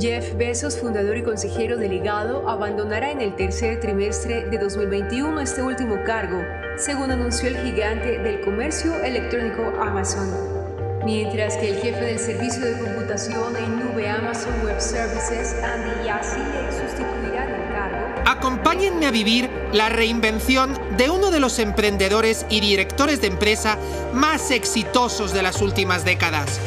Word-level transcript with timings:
Jeff 0.00 0.34
Bezos, 0.34 0.78
fundador 0.78 1.18
y 1.18 1.22
consejero 1.22 1.76
delegado, 1.76 2.48
abandonará 2.48 3.10
en 3.10 3.20
el 3.20 3.36
tercer 3.36 3.80
trimestre 3.80 4.46
de 4.46 4.56
2021 4.56 5.38
este 5.42 5.62
último 5.62 6.02
cargo, 6.06 6.42
según 6.78 7.10
anunció 7.10 7.48
el 7.50 7.58
gigante 7.58 8.18
del 8.18 8.40
comercio 8.40 8.94
electrónico 9.04 9.62
Amazon. 9.78 10.30
Mientras 11.04 11.58
que 11.58 11.68
el 11.68 11.76
jefe 11.82 12.00
del 12.00 12.18
servicio 12.18 12.64
de 12.64 12.78
computación 12.78 13.54
en 13.56 13.78
nube 13.78 14.08
Amazon 14.08 14.54
Web 14.64 14.80
Services, 14.80 15.54
Andy 15.62 16.08
Jassy, 16.08 16.40
sustituirá 16.70 17.44
en 17.44 17.60
el 17.60 17.72
cargo. 17.74 18.22
Acompáñenme 18.24 19.06
a 19.06 19.10
vivir 19.10 19.50
la 19.74 19.90
reinvención 19.90 20.78
de 20.96 21.10
uno 21.10 21.30
de 21.30 21.40
los 21.40 21.58
emprendedores 21.58 22.46
y 22.48 22.60
directores 22.60 23.20
de 23.20 23.26
empresa 23.26 23.76
más 24.14 24.50
exitosos 24.50 25.34
de 25.34 25.42
las 25.42 25.60
últimas 25.60 26.06
décadas 26.06 26.58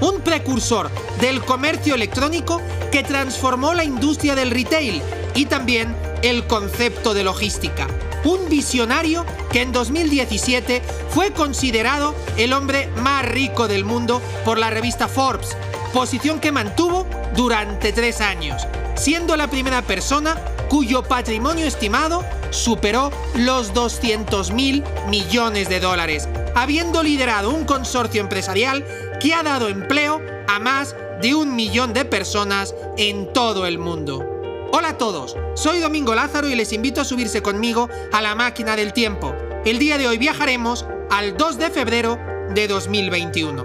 un 0.00 0.20
precursor 0.20 0.90
del 1.20 1.42
comercio 1.42 1.94
electrónico 1.94 2.60
que 2.90 3.02
transformó 3.02 3.74
la 3.74 3.84
industria 3.84 4.34
del 4.34 4.50
retail 4.50 5.02
y 5.34 5.46
también 5.46 5.94
el 6.22 6.46
concepto 6.46 7.14
de 7.14 7.24
logística. 7.24 7.86
Un 8.24 8.48
visionario 8.48 9.24
que 9.52 9.62
en 9.62 9.72
2017 9.72 10.82
fue 11.10 11.32
considerado 11.32 12.14
el 12.36 12.52
hombre 12.52 12.88
más 12.96 13.24
rico 13.24 13.68
del 13.68 13.84
mundo 13.84 14.20
por 14.44 14.58
la 14.58 14.70
revista 14.70 15.08
Forbes, 15.08 15.56
posición 15.92 16.40
que 16.40 16.52
mantuvo 16.52 17.06
durante 17.36 17.92
tres 17.92 18.20
años, 18.20 18.66
siendo 18.96 19.36
la 19.36 19.48
primera 19.48 19.82
persona 19.82 20.36
cuyo 20.68 21.02
patrimonio 21.02 21.66
estimado 21.66 22.24
superó 22.50 23.10
los 23.34 23.72
200 23.72 24.50
mil 24.52 24.84
millones 25.08 25.68
de 25.68 25.80
dólares, 25.80 26.28
habiendo 26.54 27.02
liderado 27.02 27.50
un 27.50 27.64
consorcio 27.64 28.20
empresarial 28.20 28.84
que 29.20 29.34
ha 29.34 29.42
dado 29.42 29.68
empleo 29.68 30.20
a 30.46 30.58
más 30.58 30.94
de 31.20 31.34
un 31.34 31.54
millón 31.56 31.92
de 31.92 32.04
personas 32.04 32.74
en 32.96 33.32
todo 33.32 33.66
el 33.66 33.78
mundo. 33.78 34.24
Hola 34.72 34.90
a 34.90 34.98
todos, 34.98 35.36
soy 35.54 35.80
Domingo 35.80 36.14
Lázaro 36.14 36.48
y 36.48 36.54
les 36.54 36.72
invito 36.72 37.00
a 37.00 37.04
subirse 37.04 37.42
conmigo 37.42 37.88
a 38.12 38.22
la 38.22 38.34
máquina 38.34 38.76
del 38.76 38.92
tiempo. 38.92 39.34
El 39.64 39.78
día 39.78 39.98
de 39.98 40.06
hoy 40.06 40.18
viajaremos 40.18 40.86
al 41.10 41.36
2 41.36 41.58
de 41.58 41.70
febrero 41.70 42.18
de 42.54 42.68
2021. 42.68 43.64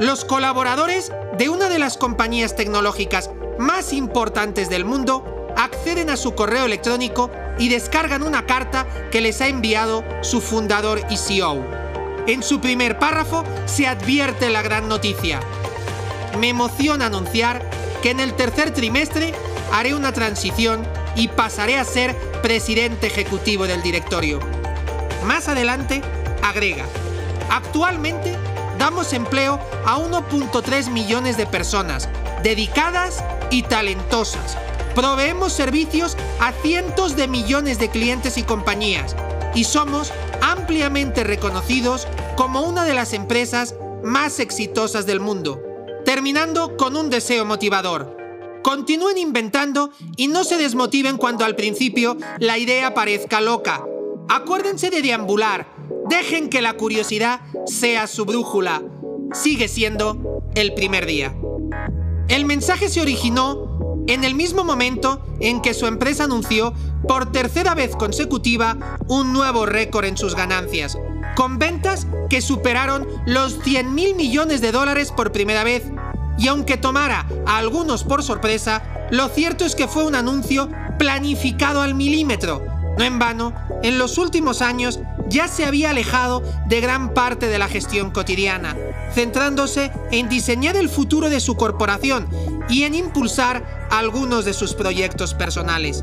Los 0.00 0.24
colaboradores 0.24 1.12
de 1.36 1.48
una 1.48 1.68
de 1.68 1.78
las 1.78 1.96
compañías 1.96 2.54
tecnológicas 2.54 3.30
más 3.58 3.92
importantes 3.92 4.70
del 4.70 4.84
mundo 4.84 5.48
acceden 5.56 6.10
a 6.10 6.16
su 6.16 6.34
correo 6.34 6.66
electrónico 6.66 7.30
y 7.58 7.68
descargan 7.68 8.22
una 8.22 8.46
carta 8.46 8.86
que 9.10 9.20
les 9.20 9.40
ha 9.40 9.48
enviado 9.48 10.04
su 10.22 10.40
fundador 10.40 11.00
y 11.10 11.16
CEO. 11.16 11.87
En 12.28 12.42
su 12.42 12.60
primer 12.60 12.98
párrafo 12.98 13.42
se 13.64 13.86
advierte 13.86 14.50
la 14.50 14.60
gran 14.60 14.86
noticia. 14.86 15.40
Me 16.38 16.50
emociona 16.50 17.06
anunciar 17.06 17.62
que 18.02 18.10
en 18.10 18.20
el 18.20 18.34
tercer 18.34 18.74
trimestre 18.74 19.32
haré 19.72 19.94
una 19.94 20.12
transición 20.12 20.86
y 21.16 21.28
pasaré 21.28 21.78
a 21.78 21.86
ser 21.86 22.14
presidente 22.42 23.06
ejecutivo 23.06 23.66
del 23.66 23.80
directorio. 23.80 24.40
Más 25.24 25.48
adelante, 25.48 26.02
agrega, 26.42 26.84
actualmente 27.48 28.36
damos 28.78 29.14
empleo 29.14 29.58
a 29.86 29.96
1.3 29.96 30.90
millones 30.90 31.38
de 31.38 31.46
personas, 31.46 32.10
dedicadas 32.42 33.24
y 33.50 33.62
talentosas. 33.62 34.58
Proveemos 34.94 35.54
servicios 35.54 36.14
a 36.40 36.52
cientos 36.52 37.16
de 37.16 37.26
millones 37.26 37.78
de 37.78 37.88
clientes 37.88 38.36
y 38.36 38.42
compañías 38.42 39.16
y 39.54 39.64
somos 39.64 40.12
ampliamente 40.42 41.24
reconocidos 41.24 42.06
como 42.38 42.60
una 42.60 42.84
de 42.84 42.94
las 42.94 43.14
empresas 43.14 43.74
más 44.04 44.38
exitosas 44.38 45.06
del 45.06 45.18
mundo. 45.18 45.60
Terminando 46.04 46.76
con 46.76 46.96
un 46.96 47.10
deseo 47.10 47.44
motivador. 47.44 48.16
Continúen 48.62 49.18
inventando 49.18 49.90
y 50.16 50.28
no 50.28 50.44
se 50.44 50.56
desmotiven 50.56 51.16
cuando 51.16 51.44
al 51.44 51.56
principio 51.56 52.16
la 52.38 52.56
idea 52.56 52.94
parezca 52.94 53.40
loca. 53.40 53.84
Acuérdense 54.28 54.88
de 54.88 55.02
deambular. 55.02 55.66
Dejen 56.08 56.48
que 56.48 56.62
la 56.62 56.74
curiosidad 56.74 57.40
sea 57.66 58.06
su 58.06 58.24
brújula. 58.24 58.84
Sigue 59.32 59.66
siendo 59.66 60.40
el 60.54 60.74
primer 60.74 61.06
día. 61.06 61.34
El 62.28 62.44
mensaje 62.44 62.88
se 62.88 63.00
originó 63.00 64.04
en 64.06 64.22
el 64.22 64.36
mismo 64.36 64.62
momento 64.62 65.20
en 65.40 65.60
que 65.60 65.74
su 65.74 65.86
empresa 65.86 66.24
anunció 66.24 66.72
por 67.08 67.32
tercera 67.32 67.74
vez 67.74 67.96
consecutiva 67.96 68.98
un 69.08 69.32
nuevo 69.32 69.66
récord 69.66 70.04
en 70.04 70.16
sus 70.16 70.36
ganancias, 70.36 70.96
con 71.38 71.56
ventas 71.60 72.08
que 72.28 72.40
superaron 72.40 73.06
los 73.24 73.62
100 73.62 73.94
mil 73.94 74.16
millones 74.16 74.60
de 74.60 74.72
dólares 74.72 75.12
por 75.12 75.30
primera 75.30 75.62
vez. 75.62 75.84
Y 76.36 76.48
aunque 76.48 76.76
tomara 76.76 77.26
a 77.46 77.58
algunos 77.58 78.02
por 78.02 78.24
sorpresa, 78.24 78.82
lo 79.12 79.28
cierto 79.28 79.64
es 79.64 79.76
que 79.76 79.86
fue 79.86 80.04
un 80.04 80.16
anuncio 80.16 80.68
planificado 80.98 81.80
al 81.80 81.94
milímetro. 81.94 82.66
No 82.98 83.04
en 83.04 83.20
vano, 83.20 83.54
en 83.84 83.98
los 83.98 84.18
últimos 84.18 84.62
años 84.62 84.98
ya 85.28 85.46
se 85.46 85.64
había 85.64 85.90
alejado 85.90 86.42
de 86.66 86.80
gran 86.80 87.14
parte 87.14 87.46
de 87.46 87.60
la 87.60 87.68
gestión 87.68 88.10
cotidiana, 88.10 88.76
centrándose 89.14 89.92
en 90.10 90.28
diseñar 90.28 90.74
el 90.74 90.88
futuro 90.88 91.30
de 91.30 91.38
su 91.38 91.54
corporación 91.54 92.28
y 92.68 92.82
en 92.82 92.96
impulsar 92.96 93.86
algunos 93.92 94.44
de 94.44 94.54
sus 94.54 94.74
proyectos 94.74 95.34
personales. 95.34 96.02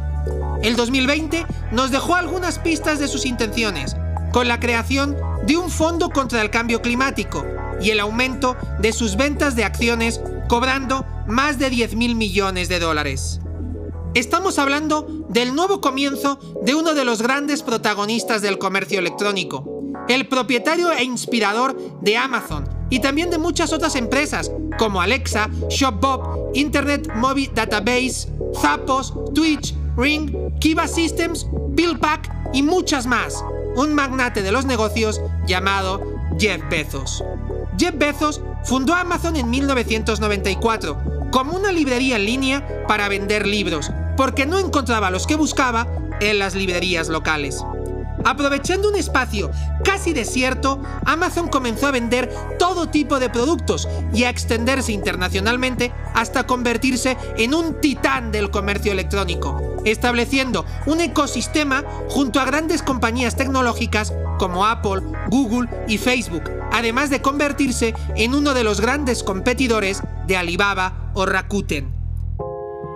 El 0.64 0.78
2020 0.78 1.46
nos 1.74 1.92
dejó 1.92 2.16
algunas 2.16 2.58
pistas 2.58 3.00
de 3.00 3.10
sus 3.10 3.26
intenciones, 3.26 3.98
con 4.36 4.50
la 4.50 4.60
creación 4.60 5.16
de 5.48 5.56
un 5.56 5.70
fondo 5.70 6.10
contra 6.10 6.42
el 6.42 6.50
cambio 6.50 6.82
climático 6.82 7.46
y 7.80 7.92
el 7.92 8.02
aumento 8.02 8.58
de 8.82 8.92
sus 8.92 9.16
ventas 9.16 9.56
de 9.56 9.64
acciones 9.64 10.20
cobrando 10.50 11.06
más 11.26 11.58
de 11.58 11.70
10 11.70 11.96
mil 11.96 12.16
millones 12.16 12.68
de 12.68 12.80
dólares. 12.80 13.40
Estamos 14.14 14.60
hablando 14.60 15.08
del 15.30 15.56
nuevo 15.56 15.80
comienzo 15.80 16.38
de 16.64 16.76
uno 16.76 16.94
de 16.96 17.06
los 17.06 17.22
grandes 17.22 17.64
protagonistas 17.64 18.42
del 18.42 18.58
comercio 18.58 19.00
electrónico, 19.00 19.64
el 20.10 20.28
propietario 20.28 20.92
e 20.92 21.06
inspirador 21.06 22.02
de 22.02 22.18
Amazon 22.18 22.68
y 22.90 23.00
también 23.00 23.30
de 23.30 23.38
muchas 23.38 23.72
otras 23.72 23.96
empresas 23.96 24.52
como 24.78 25.00
Alexa, 25.00 25.50
ShopBob, 25.70 26.52
Internet 26.56 27.10
Movie 27.16 27.52
Database, 27.56 28.28
Zappos, 28.60 29.14
Twitch, 29.34 29.74
Ring, 29.96 30.30
Kiva 30.60 30.90
Systems, 30.90 31.48
PillPack 31.78 32.52
y 32.52 32.64
muchas 32.64 33.06
más 33.06 33.42
un 33.76 33.94
magnate 33.94 34.42
de 34.42 34.52
los 34.52 34.66
negocios 34.66 35.22
llamado 35.46 36.02
Jeff 36.40 36.62
Bezos. 36.70 37.24
Jeff 37.78 37.98
Bezos 37.98 38.42
fundó 38.64 38.94
Amazon 38.94 39.36
en 39.36 39.50
1994 39.50 41.30
como 41.32 41.56
una 41.56 41.72
librería 41.72 42.16
en 42.16 42.26
línea 42.26 42.86
para 42.88 43.10
vender 43.10 43.46
libros, 43.46 43.92
porque 44.16 44.46
no 44.46 44.58
encontraba 44.58 45.12
los 45.12 45.28
que 45.28 45.36
buscaba 45.36 45.88
en 46.22 46.40
las 46.40 46.56
librerías 46.56 47.10
locales. 47.10 47.64
Aprovechando 48.26 48.90
un 48.90 48.96
espacio 48.96 49.52
casi 49.84 50.12
desierto, 50.12 50.82
Amazon 51.06 51.48
comenzó 51.48 51.86
a 51.86 51.92
vender 51.92 52.34
todo 52.58 52.90
tipo 52.90 53.20
de 53.20 53.30
productos 53.30 53.88
y 54.14 54.24
a 54.24 54.30
extenderse 54.30 54.92
internacionalmente 54.92 55.92
hasta 56.16 56.48
convertirse 56.48 57.18
en 57.38 57.54
un 57.54 57.80
titán 57.80 58.32
del 58.32 58.50
comercio 58.50 58.92
electrónico, 58.92 59.62
estableciendo 59.86 60.66
un 60.88 61.02
ecosistema 61.02 61.84
junto 62.10 62.40
a 62.40 62.46
grandes 62.46 62.82
compañías 62.82 63.36
tecnológicas 63.36 64.12
como 64.40 64.66
Apple, 64.66 65.04
Google 65.30 65.70
y 65.88 66.00
Facebook, 66.00 66.50
además 66.72 67.12
de 67.12 67.22
convertirse 67.22 67.94
en 68.16 68.34
uno 68.34 68.56
de 68.56 68.64
los 68.64 68.82
grandes 68.82 69.22
competidores 69.22 70.02
de 70.26 70.36
Alibaba 70.36 71.12
o 71.14 71.28
Rakuten. 71.28 71.95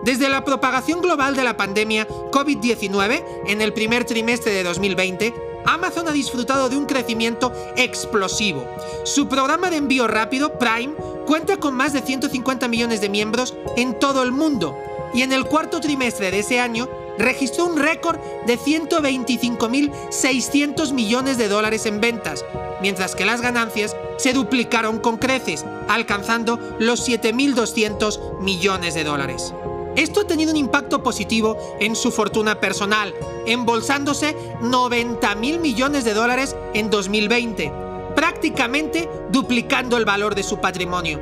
Desde 0.04 0.30
la 0.30 0.46
propagación 0.46 1.02
global 1.02 1.36
de 1.36 1.44
la 1.44 1.58
pandemia 1.58 2.08
COVID-19 2.08 3.22
en 3.48 3.62
el 3.62 3.74
primer 3.74 4.06
trimestre 4.06 4.54
de 4.54 4.64
2020, 4.64 5.34
Amazon 5.66 6.08
ha 6.08 6.14
disfrutado 6.14 6.70
de 6.70 6.78
un 6.78 6.86
crecimiento 6.86 7.52
explosivo. 7.76 8.66
Su 9.04 9.28
programa 9.28 9.70
de 9.70 9.76
envío 9.78 10.08
rápido, 10.08 10.58
Prime, 10.58 10.94
cuenta 11.26 11.58
con 11.58 11.76
más 11.76 11.92
de 11.92 12.02
150 12.02 12.70
millones 12.70 13.02
de 13.02 13.10
miembros 13.10 13.56
en 13.76 14.00
todo 14.00 14.24
el 14.24 14.32
mundo 14.32 14.78
y 15.14 15.24
en 15.24 15.34
el 15.34 15.44
cuarto 15.46 15.82
trimestre 15.82 16.32
de 16.32 16.40
ese 16.40 16.62
año 16.62 16.88
registró 17.18 17.66
un 17.66 17.76
récord 17.78 18.18
de 18.46 18.58
125.600 18.58 20.94
millones 20.94 21.38
de 21.38 21.50
dólares 21.50 21.86
en 21.86 22.00
ventas, 22.00 22.46
mientras 22.82 23.16
que 23.16 23.26
las 23.26 23.42
ganancias 23.42 23.98
se 24.18 24.32
duplicaron 24.32 25.00
con 25.00 25.18
creces, 25.18 25.66
alcanzando 25.90 26.58
los 26.80 27.06
7.200 27.08 28.40
millones 28.40 28.94
de 28.94 29.04
dólares. 29.04 29.54
Esto 30.00 30.22
ha 30.22 30.24
tenido 30.28 30.52
un 30.52 30.58
impacto 30.58 31.04
positivo 31.04 31.58
en 31.82 31.94
su 31.94 32.10
fortuna 32.10 32.62
personal, 32.62 33.14
embolsándose 33.46 34.34
90 34.62 35.36
mil 35.36 35.60
millones 35.60 36.06
de 36.06 36.14
dólares 36.14 36.56
en 36.74 36.90
2020, 36.90 37.70
prácticamente 38.16 39.10
duplicando 39.30 39.98
el 39.98 40.06
valor 40.06 40.36
de 40.36 40.44
su 40.44 40.62
patrimonio. 40.62 41.20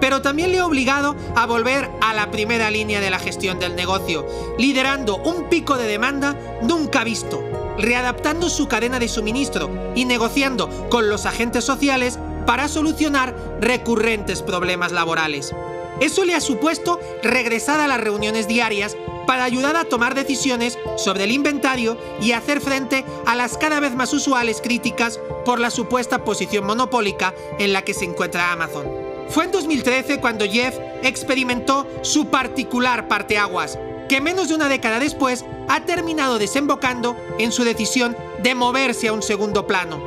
Pero 0.00 0.22
también 0.22 0.52
le 0.52 0.60
ha 0.60 0.66
obligado 0.66 1.16
a 1.34 1.44
volver 1.46 1.90
a 2.00 2.14
la 2.14 2.30
primera 2.30 2.70
línea 2.70 3.00
de 3.00 3.10
la 3.10 3.18
gestión 3.18 3.58
del 3.58 3.74
negocio, 3.74 4.24
liderando 4.58 5.16
un 5.16 5.48
pico 5.48 5.76
de 5.76 5.88
demanda 5.88 6.36
nunca 6.62 7.02
visto, 7.02 7.42
readaptando 7.78 8.48
su 8.48 8.68
cadena 8.68 9.00
de 9.00 9.08
suministro 9.08 9.92
y 9.96 10.04
negociando 10.04 10.88
con 10.88 11.08
los 11.08 11.26
agentes 11.26 11.64
sociales 11.64 12.16
para 12.46 12.68
solucionar 12.68 13.34
recurrentes 13.60 14.40
problemas 14.42 14.92
laborales. 14.92 15.52
Eso 16.00 16.24
le 16.24 16.34
ha 16.34 16.40
supuesto 16.40 16.98
regresar 17.22 17.78
a 17.80 17.86
las 17.86 18.00
reuniones 18.00 18.48
diarias 18.48 18.96
para 19.26 19.44
ayudar 19.44 19.76
a 19.76 19.84
tomar 19.84 20.14
decisiones 20.14 20.78
sobre 20.96 21.24
el 21.24 21.30
inventario 21.30 21.96
y 22.20 22.32
hacer 22.32 22.60
frente 22.60 23.04
a 23.26 23.36
las 23.36 23.56
cada 23.56 23.78
vez 23.78 23.94
más 23.94 24.12
usuales 24.12 24.60
críticas 24.60 25.20
por 25.44 25.60
la 25.60 25.70
supuesta 25.70 26.24
posición 26.24 26.64
monopólica 26.64 27.34
en 27.58 27.72
la 27.72 27.82
que 27.82 27.94
se 27.94 28.06
encuentra 28.06 28.50
Amazon. 28.50 28.86
Fue 29.28 29.44
en 29.44 29.52
2013 29.52 30.20
cuando 30.20 30.44
Jeff 30.44 30.76
experimentó 31.04 31.86
su 32.02 32.26
particular 32.26 33.06
parteaguas, 33.06 33.78
que 34.08 34.20
menos 34.20 34.48
de 34.48 34.56
una 34.56 34.68
década 34.68 34.98
después 34.98 35.44
ha 35.68 35.84
terminado 35.84 36.38
desembocando 36.38 37.16
en 37.38 37.52
su 37.52 37.62
decisión 37.62 38.16
de 38.42 38.56
moverse 38.56 39.06
a 39.06 39.12
un 39.12 39.22
segundo 39.22 39.68
plano. 39.68 40.02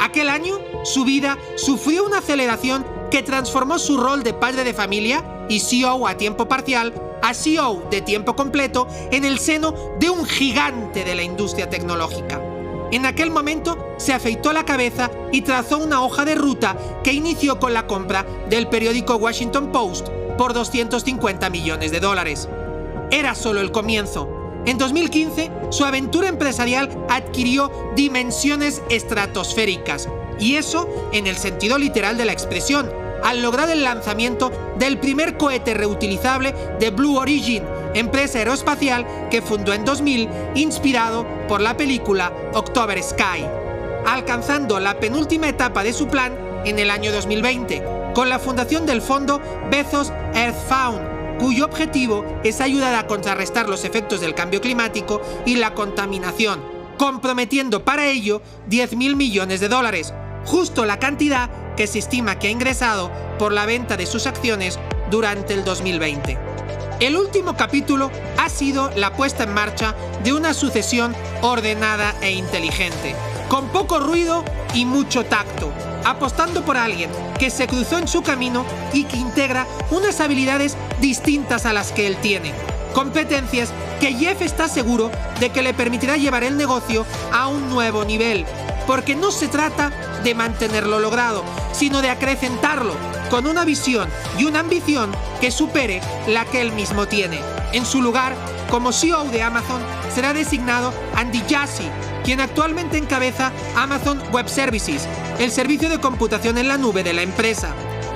Aquel 0.00 0.28
año, 0.28 0.58
su 0.82 1.04
vida 1.04 1.38
sufrió 1.54 2.04
una 2.04 2.18
aceleración 2.18 2.84
que 3.14 3.22
transformó 3.22 3.78
su 3.78 3.96
rol 3.96 4.24
de 4.24 4.34
padre 4.34 4.64
de 4.64 4.74
familia 4.74 5.46
y 5.48 5.60
CEO 5.60 6.08
a 6.08 6.16
tiempo 6.16 6.48
parcial 6.48 6.92
a 7.22 7.32
CEO 7.32 7.84
de 7.88 8.02
tiempo 8.02 8.34
completo 8.34 8.88
en 9.12 9.24
el 9.24 9.38
seno 9.38 9.72
de 10.00 10.10
un 10.10 10.24
gigante 10.24 11.04
de 11.04 11.14
la 11.14 11.22
industria 11.22 11.70
tecnológica. 11.70 12.42
En 12.90 13.06
aquel 13.06 13.30
momento 13.30 13.94
se 13.98 14.12
afeitó 14.12 14.52
la 14.52 14.64
cabeza 14.64 15.12
y 15.30 15.42
trazó 15.42 15.78
una 15.78 16.02
hoja 16.02 16.24
de 16.24 16.34
ruta 16.34 16.76
que 17.04 17.12
inició 17.12 17.60
con 17.60 17.72
la 17.72 17.86
compra 17.86 18.26
del 18.50 18.66
periódico 18.66 19.14
Washington 19.14 19.70
Post 19.70 20.08
por 20.36 20.52
250 20.52 21.50
millones 21.50 21.92
de 21.92 22.00
dólares. 22.00 22.48
Era 23.12 23.36
solo 23.36 23.60
el 23.60 23.70
comienzo. 23.70 24.28
En 24.66 24.76
2015, 24.76 25.52
su 25.70 25.84
aventura 25.84 26.26
empresarial 26.26 26.90
adquirió 27.08 27.70
dimensiones 27.94 28.82
estratosféricas, 28.88 30.08
y 30.40 30.56
eso 30.56 30.88
en 31.12 31.28
el 31.28 31.36
sentido 31.36 31.78
literal 31.78 32.16
de 32.16 32.24
la 32.24 32.32
expresión, 32.32 33.03
al 33.24 33.42
lograr 33.42 33.68
el 33.70 33.82
lanzamiento 33.82 34.52
del 34.78 34.98
primer 34.98 35.36
cohete 35.36 35.74
reutilizable 35.74 36.54
de 36.78 36.90
Blue 36.90 37.16
Origin, 37.16 37.64
empresa 37.94 38.38
aeroespacial 38.38 39.06
que 39.30 39.42
fundó 39.42 39.72
en 39.72 39.84
2000 39.84 40.28
inspirado 40.54 41.26
por 41.48 41.60
la 41.60 41.76
película 41.76 42.32
October 42.52 43.02
Sky, 43.02 43.44
alcanzando 44.06 44.78
la 44.78 45.00
penúltima 45.00 45.48
etapa 45.48 45.82
de 45.82 45.94
su 45.94 46.06
plan 46.06 46.36
en 46.66 46.78
el 46.78 46.90
año 46.90 47.12
2020, 47.12 47.82
con 48.14 48.28
la 48.28 48.38
fundación 48.38 48.84
del 48.84 49.00
fondo 49.00 49.40
Bezos 49.70 50.12
Earth 50.34 50.56
Fund, 50.68 51.38
cuyo 51.38 51.64
objetivo 51.64 52.24
es 52.44 52.60
ayudar 52.60 52.94
a 52.94 53.06
contrarrestar 53.06 53.68
los 53.68 53.84
efectos 53.84 54.20
del 54.20 54.34
cambio 54.34 54.60
climático 54.60 55.20
y 55.46 55.56
la 55.56 55.74
contaminación, 55.74 56.62
comprometiendo 56.98 57.84
para 57.84 58.06
ello 58.06 58.42
10 58.68 58.96
mil 58.96 59.16
millones 59.16 59.60
de 59.60 59.68
dólares, 59.68 60.12
justo 60.44 60.84
la 60.84 60.98
cantidad 60.98 61.48
que 61.76 61.86
se 61.86 61.98
estima 61.98 62.38
que 62.38 62.48
ha 62.48 62.50
ingresado 62.50 63.10
por 63.38 63.52
la 63.52 63.66
venta 63.66 63.96
de 63.96 64.06
sus 64.06 64.26
acciones 64.26 64.78
durante 65.10 65.54
el 65.54 65.64
2020. 65.64 66.38
El 67.00 67.16
último 67.16 67.56
capítulo 67.56 68.10
ha 68.38 68.48
sido 68.48 68.90
la 68.96 69.12
puesta 69.12 69.42
en 69.44 69.52
marcha 69.52 69.94
de 70.22 70.32
una 70.32 70.54
sucesión 70.54 71.14
ordenada 71.42 72.14
e 72.22 72.32
inteligente, 72.32 73.14
con 73.48 73.68
poco 73.68 73.98
ruido 73.98 74.44
y 74.74 74.84
mucho 74.84 75.24
tacto, 75.24 75.72
apostando 76.04 76.64
por 76.64 76.76
alguien 76.76 77.10
que 77.38 77.50
se 77.50 77.66
cruzó 77.66 77.98
en 77.98 78.08
su 78.08 78.22
camino 78.22 78.64
y 78.92 79.04
que 79.04 79.16
integra 79.16 79.66
unas 79.90 80.20
habilidades 80.20 80.76
distintas 81.00 81.66
a 81.66 81.72
las 81.72 81.90
que 81.90 82.06
él 82.06 82.16
tiene. 82.16 82.52
Competencias 82.94 83.72
que 84.00 84.14
Jeff 84.14 84.40
está 84.40 84.68
seguro 84.68 85.10
de 85.40 85.50
que 85.50 85.62
le 85.62 85.74
permitirá 85.74 86.16
llevar 86.16 86.44
el 86.44 86.56
negocio 86.56 87.04
a 87.32 87.48
un 87.48 87.68
nuevo 87.70 88.04
nivel, 88.04 88.46
porque 88.86 89.16
no 89.16 89.30
se 89.30 89.48
trata 89.48 89.90
de 90.22 90.34
mantenerlo 90.34 90.98
logrado, 90.98 91.44
sino 91.72 92.02
de 92.02 92.10
acrecentarlo 92.10 92.94
con 93.30 93.46
una 93.46 93.64
visión 93.64 94.08
y 94.38 94.44
una 94.44 94.60
ambición 94.60 95.12
que 95.40 95.50
supere 95.50 96.00
la 96.28 96.44
que 96.44 96.60
él 96.60 96.72
mismo 96.72 97.06
tiene. 97.06 97.40
En 97.72 97.84
su 97.86 98.00
lugar, 98.00 98.34
como 98.70 98.92
CEO 98.92 99.24
de 99.24 99.42
Amazon, 99.42 99.82
será 100.14 100.32
designado 100.32 100.92
Andy 101.14 101.42
Jassy, 101.48 101.88
quien 102.24 102.40
actualmente 102.40 102.96
encabeza 102.96 103.52
Amazon 103.76 104.22
Web 104.32 104.48
Services, 104.48 105.08
el 105.38 105.50
servicio 105.50 105.88
de 105.88 106.00
computación 106.00 106.58
en 106.58 106.68
la 106.68 106.78
nube 106.78 107.02
de 107.02 107.12
la 107.12 107.22
empresa, 107.22 107.74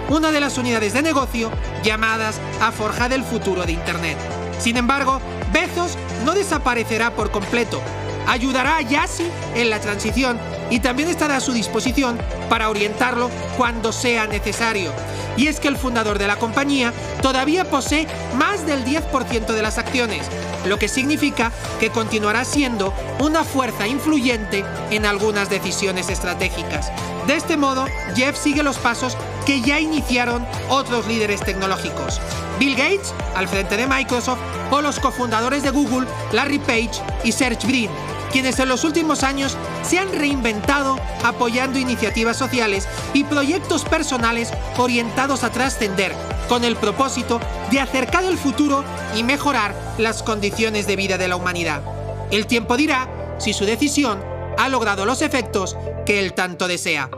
una 0.08 0.30
de 0.30 0.40
las 0.40 0.56
unidades 0.56 0.94
de 0.94 1.02
negocio 1.02 1.50
llamadas 1.82 2.40
a 2.60 2.72
forjar 2.72 3.12
el 3.12 3.24
futuro 3.24 3.64
de 3.66 3.72
Internet. 3.72 4.16
Sin 4.58 4.76
embargo, 4.76 5.20
Bezos 5.52 5.96
no 6.24 6.34
desaparecerá 6.34 7.10
por 7.10 7.30
completo. 7.30 7.80
Ayudará 8.28 8.76
a 8.76 8.84
Jassy 8.84 9.26
en 9.54 9.70
la 9.70 9.80
transición 9.80 10.38
y 10.70 10.80
también 10.80 11.08
estará 11.08 11.36
a 11.36 11.40
su 11.40 11.52
disposición 11.52 12.18
para 12.50 12.68
orientarlo 12.68 13.30
cuando 13.56 13.90
sea 13.90 14.26
necesario. 14.26 14.92
Y 15.38 15.46
es 15.46 15.60
que 15.60 15.68
el 15.68 15.78
fundador 15.78 16.18
de 16.18 16.26
la 16.26 16.36
compañía 16.36 16.92
todavía 17.22 17.64
posee 17.64 18.06
más 18.36 18.66
del 18.66 18.84
10% 18.84 19.46
de 19.46 19.62
las 19.62 19.78
acciones, 19.78 20.26
lo 20.66 20.78
que 20.78 20.88
significa 20.88 21.52
que 21.80 21.90
continuará 21.90 22.44
siendo 22.44 22.92
una 23.18 23.44
fuerza 23.44 23.86
influyente 23.86 24.64
en 24.90 25.06
algunas 25.06 25.48
decisiones 25.48 26.10
estratégicas. 26.10 26.92
De 27.26 27.36
este 27.36 27.56
modo, 27.56 27.86
Jeff 28.14 28.36
sigue 28.36 28.62
los 28.62 28.78
pasos 28.78 29.16
que 29.46 29.60
ya 29.60 29.80
iniciaron 29.80 30.46
otros 30.68 31.06
líderes 31.06 31.40
tecnológicos. 31.40 32.20
Bill 32.58 32.74
Gates, 32.74 33.14
al 33.34 33.48
frente 33.48 33.76
de 33.76 33.86
Microsoft, 33.86 34.40
o 34.70 34.82
los 34.82 34.98
cofundadores 34.98 35.62
de 35.62 35.70
Google, 35.70 36.06
Larry 36.32 36.58
Page 36.58 36.90
y 37.24 37.32
Serge 37.32 37.66
Brin, 37.66 37.90
quienes 38.30 38.58
en 38.58 38.68
los 38.68 38.84
últimos 38.84 39.22
años 39.22 39.56
se 39.82 39.98
han 39.98 40.12
reinventado 40.12 40.98
apoyando 41.24 41.78
iniciativas 41.78 42.36
sociales 42.36 42.88
y 43.14 43.24
proyectos 43.24 43.84
personales 43.84 44.52
orientados 44.76 45.44
a 45.44 45.50
trascender, 45.50 46.14
con 46.48 46.64
el 46.64 46.76
propósito 46.76 47.40
de 47.70 47.80
acercar 47.80 48.24
el 48.24 48.38
futuro 48.38 48.84
y 49.16 49.22
mejorar 49.22 49.74
las 49.98 50.22
condiciones 50.22 50.86
de 50.86 50.96
vida 50.96 51.18
de 51.18 51.28
la 51.28 51.36
humanidad. 51.36 51.82
El 52.30 52.46
tiempo 52.46 52.76
dirá 52.76 53.08
si 53.38 53.52
su 53.52 53.64
decisión 53.64 54.22
ha 54.56 54.68
logrado 54.68 55.06
los 55.06 55.22
efectos 55.22 55.76
que 56.04 56.20
él 56.20 56.34
tanto 56.34 56.68
desea. 56.68 57.10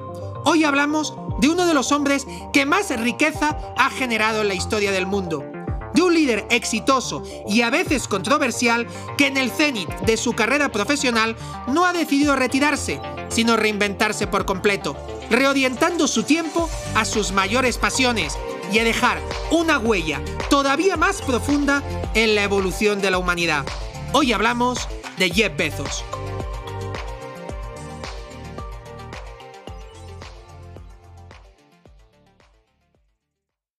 Hoy 0.45 0.65
hablamos 0.65 1.15
de 1.41 1.49
uno 1.49 1.67
de 1.67 1.75
los 1.75 1.93
hombres 1.93 2.27
que 2.53 2.67
más 2.67 2.91
riqueza 2.99 3.59
ha 3.77 3.91
generado 3.91 4.43
en 4.43 4.49
la 4.49 4.55
historia 4.55 4.93
del 4.93 5.06
mundo 5.06 5.50
de 5.95 6.03
un 6.03 6.15
líder 6.15 6.47
exitoso 6.51 7.23
y 7.49 7.63
a 7.63 7.71
veces 7.71 8.09
controversial 8.09 8.87
que 9.17 9.27
en 9.27 9.37
el 9.37 9.51
cenit 9.51 9.89
de 10.01 10.17
su 10.17 10.33
carrera 10.33 10.71
profesional 10.71 11.37
no 11.69 11.87
ha 11.87 11.93
decidido 11.93 12.37
retirarse, 12.37 13.01
sino 13.29 13.57
reinventarse 13.57 14.27
por 14.27 14.45
completo, 14.45 14.97
reorientando 15.31 16.09
su 16.09 16.23
tiempo 16.23 16.69
a 16.95 17.05
sus 17.05 17.33
mayores 17.33 17.79
pasiones 17.79 18.39
y 18.73 18.79
a 18.79 18.85
dejar 18.85 19.19
una 19.51 19.79
huella 19.79 20.20
todavía 20.49 20.97
más 20.97 21.23
profunda 21.23 21.82
en 22.15 22.35
la 22.35 22.44
evolución 22.44 23.01
de 23.01 23.11
la 23.11 23.19
humanidad. 23.19 23.65
Hoy 24.13 24.32
hablamos 24.32 24.89
de 25.19 25.31
Jeff 25.31 25.56
Bezos. 25.56 26.05